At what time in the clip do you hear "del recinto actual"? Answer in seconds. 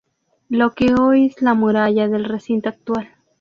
2.07-3.07